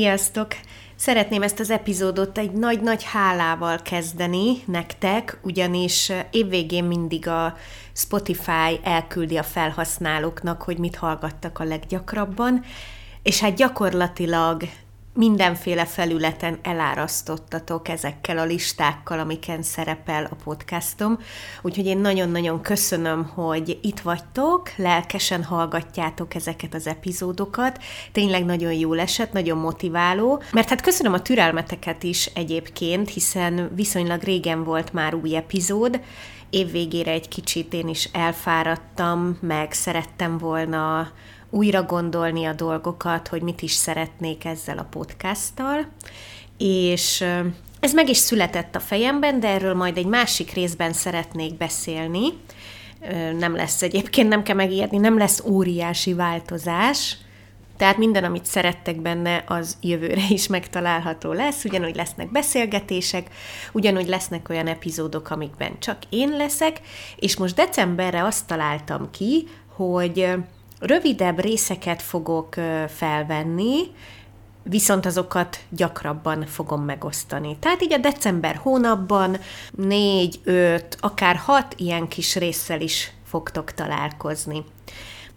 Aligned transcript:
Sziasztok! 0.00 0.46
Szeretném 0.96 1.42
ezt 1.42 1.60
az 1.60 1.70
epizódot 1.70 2.38
egy 2.38 2.50
nagy-nagy 2.50 3.04
hálával 3.04 3.78
kezdeni 3.82 4.62
nektek, 4.66 5.38
ugyanis 5.42 6.12
évvégén 6.30 6.84
mindig 6.84 7.28
a 7.28 7.56
Spotify 7.92 8.80
elküldi 8.82 9.36
a 9.36 9.42
felhasználóknak, 9.42 10.62
hogy 10.62 10.78
mit 10.78 10.96
hallgattak 10.96 11.58
a 11.58 11.64
leggyakrabban, 11.64 12.64
és 13.22 13.40
hát 13.40 13.54
gyakorlatilag 13.54 14.62
mindenféle 15.14 15.84
felületen 15.84 16.58
elárasztottatok 16.62 17.88
ezekkel 17.88 18.38
a 18.38 18.44
listákkal, 18.44 19.18
amiken 19.18 19.62
szerepel 19.62 20.24
a 20.24 20.34
podcastom. 20.44 21.18
Úgyhogy 21.62 21.86
én 21.86 21.98
nagyon-nagyon 21.98 22.60
köszönöm, 22.60 23.24
hogy 23.24 23.78
itt 23.82 24.00
vagytok, 24.00 24.70
lelkesen 24.76 25.44
hallgatjátok 25.44 26.34
ezeket 26.34 26.74
az 26.74 26.86
epizódokat. 26.86 27.78
Tényleg 28.12 28.44
nagyon 28.44 28.72
jó 28.72 28.92
esett, 28.92 29.32
nagyon 29.32 29.58
motiváló, 29.58 30.42
mert 30.52 30.68
hát 30.68 30.80
köszönöm 30.80 31.12
a 31.12 31.22
türelmeteket 31.22 32.02
is 32.02 32.26
egyébként, 32.26 33.10
hiszen 33.10 33.70
viszonylag 33.74 34.22
régen 34.22 34.64
volt 34.64 34.92
már 34.92 35.14
új 35.14 35.36
epizód, 35.36 36.00
évvégére 36.50 37.10
egy 37.10 37.28
kicsit 37.28 37.72
én 37.72 37.88
is 37.88 38.08
elfáradtam, 38.12 39.38
meg 39.40 39.72
szerettem 39.72 40.38
volna 40.38 41.10
újra 41.50 41.82
gondolni 41.82 42.44
a 42.44 42.52
dolgokat, 42.52 43.28
hogy 43.28 43.42
mit 43.42 43.62
is 43.62 43.72
szeretnék 43.72 44.44
ezzel 44.44 44.78
a 44.78 44.86
podcasttal, 44.90 45.86
és 46.58 47.24
ez 47.80 47.92
meg 47.92 48.08
is 48.08 48.16
született 48.16 48.74
a 48.74 48.80
fejemben, 48.80 49.40
de 49.40 49.48
erről 49.48 49.74
majd 49.74 49.96
egy 49.96 50.06
másik 50.06 50.52
részben 50.52 50.92
szeretnék 50.92 51.56
beszélni. 51.56 52.28
Nem 53.38 53.56
lesz 53.56 53.82
egyébként, 53.82 54.28
nem 54.28 54.42
kell 54.42 54.56
megijedni, 54.56 54.98
nem 54.98 55.18
lesz 55.18 55.42
óriási 55.44 56.14
változás, 56.14 57.16
tehát 57.76 57.96
minden, 57.96 58.24
amit 58.24 58.44
szerettek 58.44 59.00
benne, 59.00 59.44
az 59.46 59.76
jövőre 59.80 60.22
is 60.28 60.46
megtalálható 60.46 61.32
lesz, 61.32 61.64
ugyanúgy 61.64 61.96
lesznek 61.96 62.30
beszélgetések, 62.30 63.30
ugyanúgy 63.72 64.08
lesznek 64.08 64.48
olyan 64.48 64.66
epizódok, 64.66 65.30
amikben 65.30 65.78
csak 65.78 65.96
én 66.08 66.28
leszek, 66.36 66.80
és 67.16 67.36
most 67.36 67.54
decemberre 67.54 68.24
azt 68.24 68.46
találtam 68.46 69.10
ki, 69.10 69.46
hogy 69.76 70.28
Rövidebb 70.80 71.40
részeket 71.40 72.02
fogok 72.02 72.54
felvenni, 72.88 73.80
viszont 74.62 75.06
azokat 75.06 75.58
gyakrabban 75.68 76.46
fogom 76.46 76.84
megosztani. 76.84 77.56
Tehát 77.58 77.82
így 77.82 77.92
a 77.92 77.98
december 77.98 78.56
hónapban 78.56 79.36
négy, 79.70 80.40
öt, 80.44 80.96
akár 81.00 81.36
hat 81.36 81.74
ilyen 81.76 82.08
kis 82.08 82.36
résszel 82.36 82.80
is 82.80 83.12
fogtok 83.24 83.72
találkozni. 83.72 84.64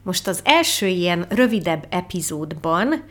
Most 0.04 0.28
az 0.28 0.40
első 0.44 0.88
ilyen 0.88 1.26
rövidebb 1.30 1.86
epizódban 1.90 3.04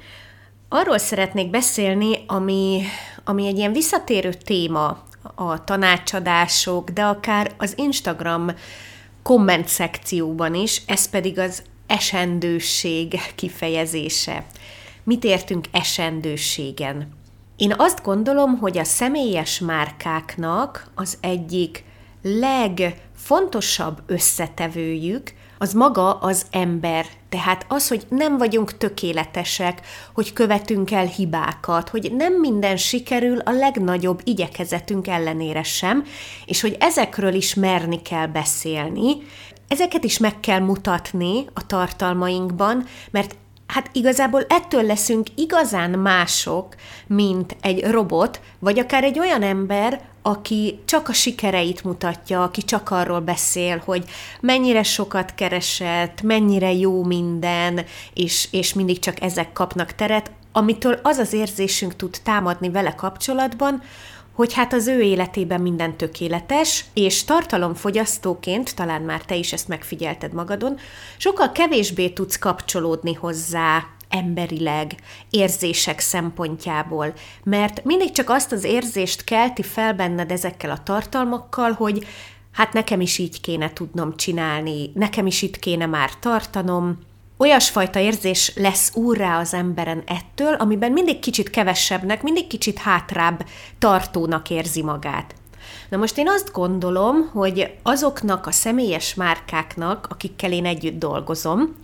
arról 0.69 0.99
szeretnék 0.99 1.51
beszélni, 1.51 2.25
ami, 2.27 2.83
ami 3.25 3.47
egy 3.47 3.57
ilyen 3.57 3.73
visszatérő 3.73 4.33
téma 4.33 5.03
a 5.35 5.65
tanácsadások, 5.65 6.91
de 6.91 7.03
akár 7.05 7.55
az 7.59 7.73
Instagram 7.77 8.51
komment 9.23 9.69
szekcióban 9.69 10.55
is, 10.55 10.83
ez 10.87 11.09
pedig 11.09 11.39
az 11.39 11.63
esendőség 11.93 13.21
kifejezése. 13.35 14.45
Mit 15.05 15.25
értünk 15.25 15.67
esendőségen? 15.73 17.09
Én 17.57 17.75
azt 17.77 18.03
gondolom, 18.03 18.59
hogy 18.59 18.79
a 18.79 18.85
személyes 18.85 19.59
márkáknak 19.59 20.91
az 20.95 21.19
egyik 21.21 21.85
legfontosabb 22.23 24.03
összetevőjük 24.07 25.33
az 25.59 25.73
maga 25.73 26.13
az 26.13 26.47
ember. 26.51 27.07
Tehát 27.29 27.65
az, 27.69 27.89
hogy 27.89 28.07
nem 28.09 28.39
vagyunk 28.39 28.77
tökéletesek, 28.77 29.81
hogy 30.15 30.33
követünk 30.33 30.91
el 30.91 31.07
hibákat, 31.07 31.89
hogy 31.89 32.13
nem 32.17 32.33
minden 32.33 32.77
sikerül 32.77 33.39
a 33.39 33.51
legnagyobb 33.51 34.21
igyekezetünk 34.25 35.09
ellenére 35.09 35.63
sem, 35.63 36.05
és 36.47 36.61
hogy 36.61 36.77
ezekről 36.81 37.35
is 37.35 37.55
merni 37.55 38.03
kell 38.03 38.27
beszélni, 38.27 39.17
ezeket 39.73 40.05
is 40.05 40.19
meg 40.19 40.41
kell 40.41 40.61
mutatni 40.61 41.47
a 41.53 41.67
tartalmainkban, 41.67 42.85
mert 43.11 43.37
hát 43.67 43.91
igazából 43.93 44.45
ettől 44.49 44.83
leszünk 44.83 45.27
igazán 45.35 45.91
mások, 45.91 46.75
mint 47.07 47.57
egy 47.61 47.85
robot, 47.85 48.41
vagy 48.59 48.79
akár 48.79 49.05
egy 49.05 49.19
olyan 49.19 49.43
ember, 49.43 50.01
aki 50.23 50.81
csak 50.85 51.09
a 51.09 51.13
sikereit 51.13 51.85
mutatja, 51.85 52.43
aki 52.43 52.63
csak 52.63 52.91
arról 52.91 53.21
beszél, 53.21 53.83
hogy 53.85 54.05
mennyire 54.41 54.83
sokat 54.83 55.35
keresett, 55.35 56.23
mennyire 56.23 56.73
jó 56.73 57.05
minden, 57.05 57.85
és, 58.15 58.49
és 58.51 58.75
mindig 58.75 58.99
csak 58.99 59.23
ezek 59.23 59.53
kapnak 59.53 59.93
teret, 59.93 60.31
amitől 60.53 60.99
az 61.03 61.17
az 61.17 61.33
érzésünk 61.33 61.97
tud 61.97 62.17
támadni 62.23 62.71
vele 62.71 62.95
kapcsolatban, 62.95 63.83
hogy 64.33 64.53
hát 64.53 64.73
az 64.73 64.87
ő 64.87 65.01
életében 65.01 65.61
minden 65.61 65.97
tökéletes, 65.97 66.85
és 66.95 67.25
tartalomfogyasztóként, 67.25 68.75
talán 68.75 69.03
már 69.03 69.23
te 69.25 69.35
is 69.35 69.53
ezt 69.53 69.69
megfigyelted 69.69 70.33
magadon, 70.33 70.79
sokkal 71.17 71.53
kevésbé 71.53 72.09
tudsz 72.09 72.39
kapcsolódni 72.39 73.13
hozzá 73.13 73.85
emberileg, 74.09 74.95
érzések 75.31 76.01
szempontjából, 76.01 77.13
mert 77.45 77.85
mindig 77.85 78.11
csak 78.11 78.31
azt 78.31 78.53
az 78.53 78.65
érzést 78.65 79.25
kelti 79.25 79.63
fel 79.63 79.95
benned 79.95 80.31
ezekkel 80.31 80.71
a 80.71 80.83
tartalmakkal, 80.83 81.73
hogy 81.73 82.07
hát 82.53 82.73
nekem 82.73 83.01
is 83.01 83.19
így 83.19 83.41
kéne 83.41 83.73
tudnom 83.73 84.17
csinálni, 84.17 84.91
nekem 84.95 85.27
is 85.27 85.43
itt 85.43 85.59
kéne 85.59 85.87
már 85.87 86.11
tartanom, 86.19 86.99
olyasfajta 87.43 87.99
érzés 87.99 88.53
lesz 88.57 88.91
úrrá 88.95 89.39
az 89.39 89.55
emberen 89.55 90.03
ettől, 90.07 90.55
amiben 90.55 90.93
mindig 90.93 91.19
kicsit 91.19 91.51
kevesebbnek, 91.51 92.23
mindig 92.23 92.47
kicsit 92.47 92.79
hátrább 92.79 93.47
tartónak 93.79 94.51
érzi 94.51 94.83
magát. 94.83 95.35
Na 95.89 95.97
most 95.97 96.19
én 96.19 96.29
azt 96.29 96.53
gondolom, 96.53 97.31
hogy 97.33 97.75
azoknak 97.83 98.47
a 98.47 98.51
személyes 98.51 99.15
márkáknak, 99.15 100.07
akikkel 100.11 100.53
én 100.53 100.67
együtt 100.67 100.99
dolgozom, 100.99 101.77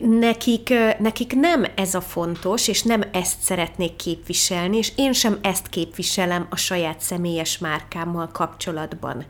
nekik, 0.00 0.74
nekik 0.98 1.34
nem 1.34 1.64
ez 1.74 1.94
a 1.94 2.00
fontos, 2.00 2.68
és 2.68 2.82
nem 2.82 3.02
ezt 3.12 3.40
szeretnék 3.40 3.96
képviselni, 3.96 4.76
és 4.76 4.92
én 4.96 5.12
sem 5.12 5.38
ezt 5.42 5.68
képviselem 5.68 6.46
a 6.50 6.56
saját 6.56 7.00
személyes 7.00 7.58
márkámmal 7.58 8.28
kapcsolatban. 8.32 9.24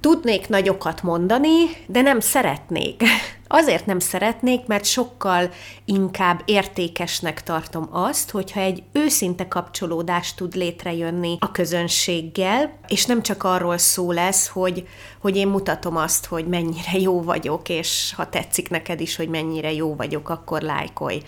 Tudnék 0.00 0.48
nagyokat 0.48 1.02
mondani, 1.02 1.56
de 1.86 2.00
nem 2.00 2.20
szeretnék. 2.20 3.02
Azért 3.52 3.86
nem 3.86 3.98
szeretnék, 3.98 4.66
mert 4.66 4.84
sokkal 4.84 5.50
inkább 5.84 6.42
értékesnek 6.44 7.42
tartom 7.42 7.88
azt, 7.90 8.30
hogyha 8.30 8.60
egy 8.60 8.82
őszinte 8.92 9.48
kapcsolódást 9.48 10.36
tud 10.36 10.54
létrejönni 10.54 11.36
a 11.40 11.50
közönséggel, 11.50 12.78
és 12.88 13.06
nem 13.06 13.22
csak 13.22 13.42
arról 13.42 13.78
szó 13.78 14.12
lesz, 14.12 14.48
hogy, 14.48 14.88
hogy 15.20 15.36
én 15.36 15.48
mutatom 15.48 15.96
azt, 15.96 16.26
hogy 16.26 16.46
mennyire 16.46 16.98
jó 16.98 17.22
vagyok, 17.22 17.68
és 17.68 18.12
ha 18.16 18.28
tetszik 18.28 18.68
neked 18.68 19.00
is, 19.00 19.16
hogy 19.16 19.28
mennyire 19.28 19.72
jó 19.72 19.94
vagyok, 19.94 20.28
akkor 20.28 20.60
lájkolj 20.60 21.22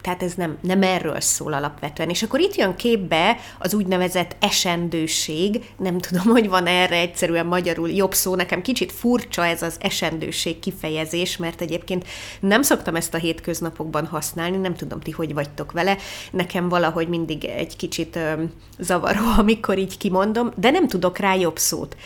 tehát 0.00 0.22
ez 0.22 0.34
nem, 0.34 0.58
nem 0.60 0.82
erről 0.82 1.20
szól 1.20 1.52
alapvetően. 1.52 2.08
És 2.08 2.22
akkor 2.22 2.40
itt 2.40 2.54
jön 2.54 2.76
képbe 2.76 3.36
az 3.58 3.74
úgynevezett 3.74 4.36
esendőség, 4.40 5.64
nem 5.78 5.98
tudom, 5.98 6.24
hogy 6.24 6.48
van 6.48 6.66
erre 6.66 6.96
egyszerűen 6.96 7.46
magyarul 7.46 7.90
jobb 7.90 8.14
szó, 8.14 8.34
nekem 8.34 8.62
kicsit 8.62 8.92
furcsa 8.92 9.46
ez 9.46 9.62
az 9.62 9.76
esendőség 9.80 10.58
kifejezés, 10.58 11.36
mert 11.36 11.60
egyébként 11.60 12.06
nem 12.40 12.62
szoktam 12.62 12.94
ezt 12.94 13.14
a 13.14 13.18
hétköznapokban 13.18 14.06
használni, 14.06 14.56
nem 14.56 14.74
tudom 14.74 15.00
ti, 15.00 15.10
hogy 15.10 15.34
vagytok 15.34 15.72
vele, 15.72 15.96
nekem 16.30 16.68
valahogy 16.68 17.08
mindig 17.08 17.44
egy 17.44 17.76
kicsit 17.76 18.16
ö, 18.16 18.42
zavaró, 18.78 19.24
amikor 19.38 19.78
így 19.78 19.96
kimondom, 19.96 20.50
de 20.56 20.70
nem 20.70 20.88
tudok 20.88 21.18
rá 21.18 21.34
jobb 21.34 21.58
szót. 21.58 21.96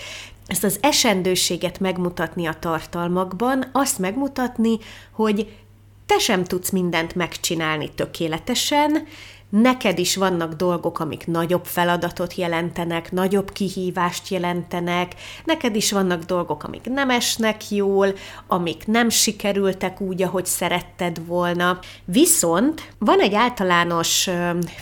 Ezt 0.46 0.64
az 0.64 0.78
esendőséget 0.80 1.80
megmutatni 1.80 2.46
a 2.46 2.56
tartalmakban, 2.60 3.64
azt 3.72 3.98
megmutatni, 3.98 4.78
hogy 5.12 5.63
te 6.06 6.18
sem 6.18 6.44
tudsz 6.44 6.70
mindent 6.70 7.14
megcsinálni 7.14 7.90
tökéletesen, 7.94 9.06
neked 9.48 9.98
is 9.98 10.16
vannak 10.16 10.52
dolgok, 10.52 10.98
amik 10.98 11.26
nagyobb 11.26 11.64
feladatot 11.64 12.34
jelentenek, 12.34 13.12
nagyobb 13.12 13.52
kihívást 13.52 14.28
jelentenek, 14.28 15.12
neked 15.44 15.76
is 15.76 15.92
vannak 15.92 16.22
dolgok, 16.22 16.64
amik 16.64 16.84
nem 16.84 17.10
esnek 17.10 17.70
jól, 17.70 18.14
amik 18.46 18.86
nem 18.86 19.08
sikerültek 19.08 20.00
úgy, 20.00 20.22
ahogy 20.22 20.46
szeretted 20.46 21.26
volna. 21.26 21.78
Viszont 22.04 22.92
van 22.98 23.20
egy 23.20 23.34
általános 23.34 24.30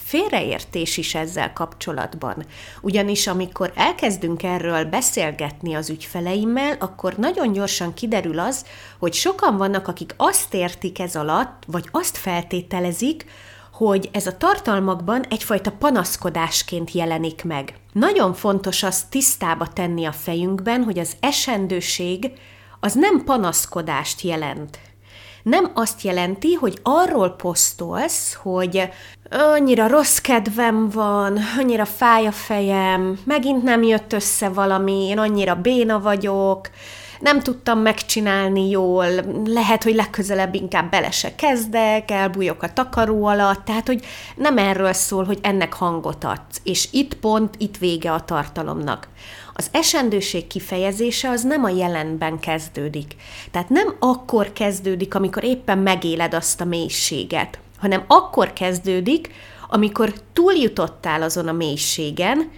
félreértés 0.03 0.97
is 0.97 1.15
ezzel 1.15 1.53
kapcsolatban. 1.53 2.45
Ugyanis 2.81 3.27
amikor 3.27 3.73
elkezdünk 3.75 4.43
erről 4.43 4.85
beszélgetni 4.85 5.75
az 5.75 5.91
ügyfeleimmel, 5.91 6.77
akkor 6.79 7.15
nagyon 7.17 7.53
gyorsan 7.53 7.95
kiderül 7.95 8.39
az, 8.39 8.65
hogy 8.99 9.13
sokan 9.13 9.57
vannak, 9.57 9.89
akik 9.89 10.15
azt 10.17 10.55
értik 10.55 10.99
ez 10.99 11.17
alatt, 11.17 11.63
vagy 11.67 11.89
azt 11.91 12.17
feltételezik, 12.17 13.25
hogy 13.73 14.09
ez 14.13 14.27
a 14.27 14.37
tartalmakban 14.37 15.25
egyfajta 15.29 15.71
panaszkodásként 15.71 16.93
jelenik 16.93 17.45
meg. 17.45 17.75
Nagyon 17.93 18.35
fontos 18.35 18.83
azt 18.83 19.11
tisztába 19.11 19.67
tenni 19.67 20.05
a 20.05 20.13
fejünkben, 20.13 20.83
hogy 20.83 20.99
az 20.99 21.13
esendőség 21.21 22.33
az 22.81 22.95
nem 22.95 23.25
panaszkodást 23.25 24.21
jelent. 24.21 24.79
nem 25.43 25.71
azt 25.75 26.03
jelenti, 26.03 26.53
hogy 26.53 26.79
arról 26.83 27.31
posztolsz, 27.31 28.35
hogy 28.35 28.89
annyira 29.31 29.87
rossz 29.87 30.19
kedvem 30.19 30.89
van, 30.89 31.39
annyira 31.59 31.85
fáj 31.85 32.27
a 32.27 32.33
fejem, 32.33 33.19
megint 33.25 33.63
nem 33.63 33.83
jött 33.83 34.13
össze 34.13 34.49
valami, 34.49 35.07
én 35.09 35.19
annyira 35.19 35.55
béna 35.55 36.01
vagyok, 36.01 36.71
nem 37.23 37.41
tudtam 37.41 37.79
megcsinálni 37.79 38.69
jól, 38.69 39.07
lehet, 39.45 39.83
hogy 39.83 39.95
legközelebb 39.95 40.55
inkább 40.55 40.91
bele 40.91 41.11
se 41.11 41.35
kezdek, 41.35 42.11
elbújok 42.11 42.63
a 42.63 42.73
takaró 42.73 43.25
alatt, 43.25 43.65
tehát, 43.65 43.87
hogy 43.87 44.05
nem 44.37 44.59
erről 44.59 44.93
szól, 44.93 45.25
hogy 45.25 45.39
ennek 45.43 45.73
hangot 45.73 46.25
adsz, 46.25 46.61
és 46.63 46.89
itt 46.91 47.15
pont, 47.15 47.55
itt 47.59 47.77
vége 47.79 48.13
a 48.13 48.25
tartalomnak. 48.25 49.09
Az 49.55 49.69
esendőség 49.73 50.47
kifejezése 50.47 51.29
az 51.29 51.43
nem 51.43 51.65
a 51.65 51.69
jelenben 51.69 52.39
kezdődik. 52.39 53.17
Tehát 53.51 53.69
nem 53.69 53.97
akkor 53.99 54.53
kezdődik, 54.53 55.15
amikor 55.15 55.45
éppen 55.45 55.79
megéled 55.79 56.35
azt 56.35 56.61
a 56.61 56.65
mélységet, 56.65 57.59
hanem 57.79 58.05
akkor 58.07 58.53
kezdődik, 58.53 59.31
amikor 59.69 60.13
túljutottál 60.33 61.23
azon 61.23 61.49
a 61.49 61.53
mélységen, 61.53 62.51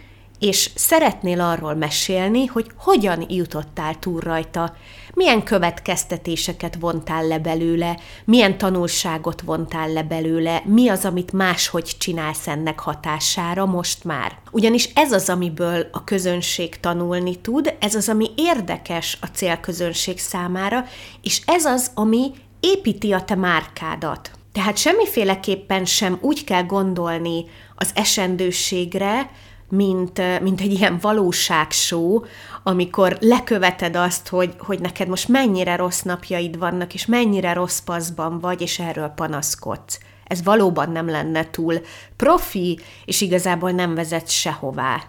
és 0.45 0.71
szeretnél 0.75 1.41
arról 1.41 1.75
mesélni, 1.75 2.47
hogy 2.47 2.67
hogyan 2.77 3.25
jutottál 3.29 3.99
túl 3.99 4.21
rajta, 4.21 4.77
milyen 5.15 5.43
következtetéseket 5.43 6.77
vontál 6.81 7.27
le 7.27 7.39
belőle, 7.39 7.99
milyen 8.25 8.59
tanulságot 8.59 9.41
vontál 9.41 9.93
le 9.93 10.03
belőle, 10.03 10.63
mi 10.65 10.89
az, 10.89 11.05
amit 11.05 11.33
máshogy 11.33 11.95
csinálsz 11.99 12.47
ennek 12.47 12.79
hatására 12.79 13.67
most 13.67 14.05
már. 14.05 14.39
Ugyanis 14.51 14.91
ez 14.95 15.13
az, 15.13 15.29
amiből 15.29 15.89
a 15.93 16.05
közönség 16.05 16.81
tanulni 16.81 17.41
tud, 17.41 17.75
ez 17.81 17.95
az, 17.95 18.09
ami 18.09 18.31
érdekes 18.37 19.19
a 19.21 19.27
célközönség 19.27 20.19
számára, 20.19 20.85
és 21.23 21.41
ez 21.47 21.65
az, 21.65 21.91
ami 21.95 22.31
építi 22.61 23.13
a 23.13 23.25
te 23.25 23.35
márkádat. 23.35 24.31
Tehát 24.53 24.77
semmiféleképpen 24.77 25.85
sem 25.85 26.19
úgy 26.21 26.45
kell 26.45 26.65
gondolni 26.65 27.45
az 27.77 27.91
esendőségre, 27.95 29.31
mint, 29.75 30.41
mint 30.41 30.61
egy 30.61 30.73
ilyen 30.73 30.99
valóságsó, 31.01 32.27
amikor 32.63 33.17
leköveted 33.21 33.97
azt, 33.97 34.29
hogy, 34.29 34.55
hogy 34.59 34.81
neked 34.81 35.09
most 35.09 35.29
mennyire 35.29 35.77
rossz 35.77 36.01
napjaid 36.03 36.59
vannak, 36.59 36.95
és 36.95 37.07
mennyire 37.07 37.53
rossz 37.53 37.79
paszban 37.79 38.39
vagy, 38.39 38.61
és 38.61 38.79
erről 38.79 39.09
panaszkodsz. 39.09 39.99
Ez 40.25 40.43
valóban 40.43 40.91
nem 40.91 41.09
lenne 41.09 41.51
túl 41.51 41.81
profi, 42.17 42.81
és 43.05 43.21
igazából 43.21 43.71
nem 43.71 43.95
vezet 43.95 44.29
sehová. 44.29 45.03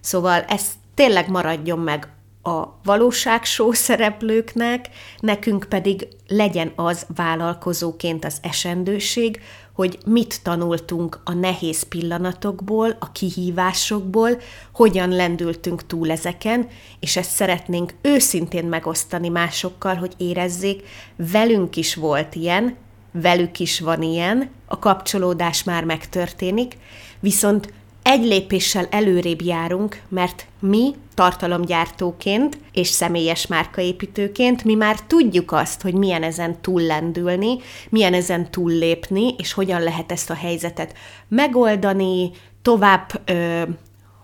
Szóval 0.00 0.42
ez 0.48 0.62
tényleg 0.94 1.28
maradjon 1.28 1.78
meg 1.78 2.08
a 2.42 2.78
valóságsó 2.84 3.72
szereplőknek, 3.72 4.88
nekünk 5.20 5.66
pedig 5.68 6.08
legyen 6.28 6.72
az 6.76 7.06
vállalkozóként 7.16 8.24
az 8.24 8.38
esendőség, 8.42 9.40
hogy 9.76 9.98
mit 10.06 10.42
tanultunk 10.42 11.20
a 11.24 11.32
nehéz 11.32 11.82
pillanatokból, 11.82 12.96
a 12.98 13.12
kihívásokból, 13.12 14.30
hogyan 14.72 15.08
lendültünk 15.08 15.86
túl 15.86 16.10
ezeken, 16.10 16.68
és 17.00 17.16
ezt 17.16 17.30
szeretnénk 17.30 17.94
őszintén 18.00 18.64
megosztani 18.64 19.28
másokkal, 19.28 19.94
hogy 19.94 20.12
érezzék, 20.16 20.82
velünk 21.16 21.76
is 21.76 21.94
volt 21.94 22.34
ilyen, 22.34 22.76
velük 23.12 23.58
is 23.58 23.80
van 23.80 24.02
ilyen, 24.02 24.50
a 24.66 24.78
kapcsolódás 24.78 25.64
már 25.64 25.84
megtörténik, 25.84 26.76
viszont 27.20 27.72
egy 28.08 28.24
lépéssel 28.24 28.86
előrébb 28.90 29.42
járunk, 29.42 30.00
mert 30.08 30.46
mi 30.60 30.94
tartalomgyártóként 31.14 32.58
és 32.72 32.88
személyes 32.88 33.46
márkaépítőként 33.46 34.64
mi 34.64 34.74
már 34.74 35.00
tudjuk 35.00 35.52
azt, 35.52 35.82
hogy 35.82 35.94
milyen 35.94 36.22
ezen 36.22 36.60
túllendülni, 36.60 37.56
milyen 37.88 38.14
ezen 38.14 38.50
túllépni, 38.50 39.34
és 39.38 39.52
hogyan 39.52 39.82
lehet 39.82 40.12
ezt 40.12 40.30
a 40.30 40.34
helyzetet 40.34 40.94
megoldani, 41.28 42.30
tovább, 42.62 43.20
ö, 43.24 43.62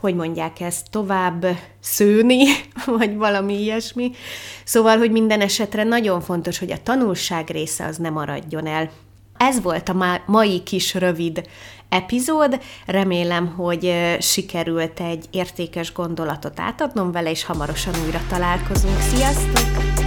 hogy 0.00 0.14
mondják 0.14 0.60
ezt, 0.60 0.90
tovább 0.90 1.46
szőni, 1.80 2.44
vagy 2.98 3.16
valami 3.16 3.60
ilyesmi. 3.62 4.10
Szóval, 4.64 4.98
hogy 4.98 5.10
minden 5.10 5.40
esetre 5.40 5.84
nagyon 5.84 6.20
fontos, 6.20 6.58
hogy 6.58 6.72
a 6.72 6.82
tanulság 6.82 7.50
része 7.50 7.84
az 7.84 7.96
nem 7.96 8.12
maradjon 8.12 8.66
el. 8.66 8.90
Ez 9.48 9.60
volt 9.60 9.88
a 9.88 10.20
mai 10.26 10.62
kis 10.62 10.94
rövid 10.94 11.42
epizód. 11.88 12.60
Remélem, 12.86 13.46
hogy 13.46 13.94
sikerült 14.18 15.00
egy 15.00 15.24
értékes 15.30 15.92
gondolatot 15.92 16.60
átadnom 16.60 17.12
vele, 17.12 17.30
és 17.30 17.44
hamarosan 17.44 17.94
újra 18.04 18.20
találkozunk. 18.28 19.00
Sziasztok! 19.00 20.01